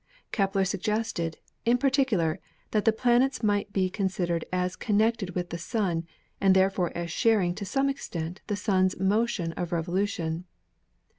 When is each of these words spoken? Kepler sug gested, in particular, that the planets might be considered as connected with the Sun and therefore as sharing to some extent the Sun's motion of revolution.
Kepler 0.31 0.65
sug 0.65 0.81
gested, 0.81 1.35
in 1.63 1.77
particular, 1.77 2.39
that 2.71 2.85
the 2.85 2.91
planets 2.91 3.43
might 3.43 3.71
be 3.71 3.87
considered 3.87 4.45
as 4.51 4.75
connected 4.75 5.35
with 5.35 5.51
the 5.51 5.59
Sun 5.59 6.07
and 6.41 6.55
therefore 6.55 6.91
as 6.97 7.11
sharing 7.11 7.53
to 7.53 7.65
some 7.65 7.87
extent 7.87 8.41
the 8.47 8.55
Sun's 8.55 8.99
motion 8.99 9.51
of 9.53 9.71
revolution. 9.71 10.45